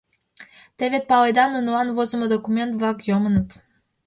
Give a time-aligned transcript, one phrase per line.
[0.77, 3.49] Те вет паледа, нунылан возымо документ-влак йомыныт.